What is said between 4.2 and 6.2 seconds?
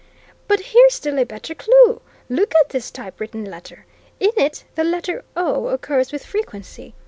it, the letter o occurs